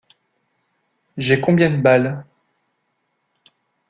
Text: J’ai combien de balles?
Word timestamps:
J’ai 1.17 1.39
combien 1.39 1.69
de 1.69 1.77
balles? 1.79 2.25